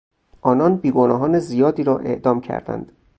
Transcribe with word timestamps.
آنان 0.41 0.77
بیگناهان 0.77 1.39
زیادی 1.39 1.83
را 1.83 1.97
اعدام 1.97 2.41
کردند. 2.41 2.91